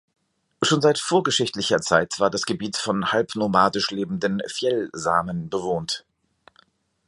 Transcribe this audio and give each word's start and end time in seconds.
Schon 0.63 0.81
seit 0.81 0.97
vorgeschichtlicher 0.97 1.79
Zeit 1.79 2.19
war 2.19 2.31
das 2.31 2.47
Gebiet 2.47 2.75
von 2.75 3.11
halbnomadisch 3.11 3.91
lebenden 3.91 4.41
Fjäll-Samen 4.47 5.47
bewohnt. 5.47 6.05